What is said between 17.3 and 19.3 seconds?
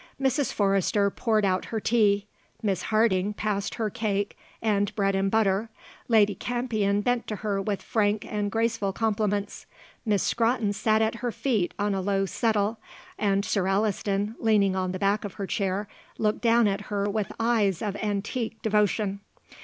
eyes of antique devotion.